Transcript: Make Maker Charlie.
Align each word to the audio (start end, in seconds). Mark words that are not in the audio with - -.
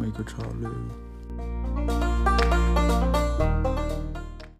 Make 0.00 0.18
Maker 0.18 0.32
Charlie. 0.32 1.59